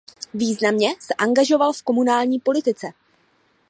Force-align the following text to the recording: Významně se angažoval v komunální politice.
Významně 0.33 0.95
se 0.99 1.13
angažoval 1.13 1.73
v 1.73 1.83
komunální 1.83 2.39
politice. 2.39 2.91